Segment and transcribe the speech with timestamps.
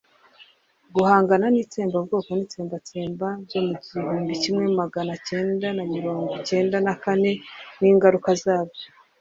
[0.95, 7.31] guhangana itsembabwoko n'itsembatsemba byo mu igumbi kimwe magana cyenda na miro icyenda na kane
[7.81, 8.85] n'ingaruka zabyo